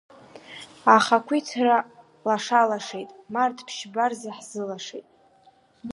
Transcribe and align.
Ахақәиҭра 0.95 1.77
лашалашеит, 2.27 3.09
Март 3.33 3.57
Ԥшьба 3.67 4.05
рзы 4.11 4.27
иаҳзылашеит… 4.29 5.07